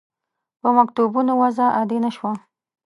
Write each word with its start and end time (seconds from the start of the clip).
په 0.61 0.69
مکتوبونو 0.77 1.31
وضع 1.41 1.67
عادي 1.77 1.97
نه 2.05 2.11
شوه. 2.15 2.31